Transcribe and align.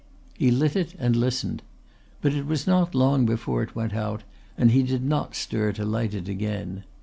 He 0.33 0.49
lit 0.49 0.75
it 0.75 0.95
and 0.97 1.15
listened. 1.15 1.61
But 2.23 2.33
it 2.33 2.47
was 2.47 2.65
not 2.65 2.95
long 2.95 3.27
before 3.27 3.61
it 3.61 3.75
went 3.75 3.93
out 3.93 4.23
and 4.57 4.71
he 4.71 4.81
did 4.81 5.03
not 5.05 5.35
stir 5.35 5.73
to 5.73 5.85
light 5.85 6.15
it 6.15 6.27
again. 6.27 6.85